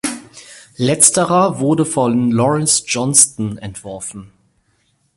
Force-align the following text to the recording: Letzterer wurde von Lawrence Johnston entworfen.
Letzterer 0.77 1.59
wurde 1.59 1.85
von 1.85 2.31
Lawrence 2.31 2.81
Johnston 2.87 3.59
entworfen. 3.59 4.33